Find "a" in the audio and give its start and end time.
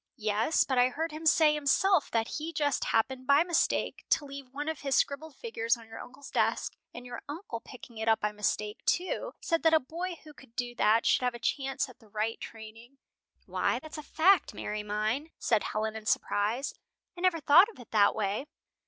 9.75-9.79, 11.35-11.39, 13.99-14.01